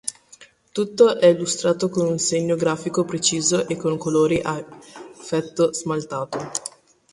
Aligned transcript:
Tutto 0.71 1.19
è 1.19 1.27
illustrato 1.27 1.89
con 1.89 2.07
un 2.07 2.17
segno 2.17 2.55
grafico 2.55 3.05
preciso 3.05 3.67
e 3.67 3.75
con 3.77 3.99
colori 3.99 4.41
a 4.41 4.57
effetto 5.11 5.71
"smaltato". 5.75 6.39